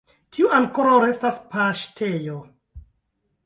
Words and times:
Tiu 0.37 0.47
ankoraŭ 0.59 0.95
restas 1.03 1.39
paŝtejo. 1.53 2.41